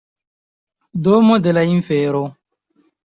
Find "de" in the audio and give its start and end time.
1.39-1.53